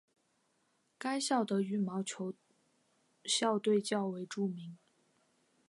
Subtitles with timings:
[0.97, 2.33] 该校的羽毛球
[3.25, 4.75] 校队较为著名。